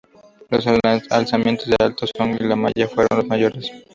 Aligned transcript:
Los 0.49 0.65
alzamientos 1.11 1.67
de 1.67 1.75
Alto 1.79 2.07
Songo 2.17 2.35
y 2.39 2.45
La 2.47 2.55
Maya 2.55 2.87
fueron 2.87 3.19
los 3.19 3.27
mayores. 3.27 3.71